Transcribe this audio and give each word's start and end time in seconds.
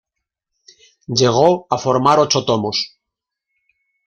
Llegó 1.05 1.67
a 1.69 1.77
formar 1.77 2.17
ocho 2.17 2.43
tomos. 2.43 2.83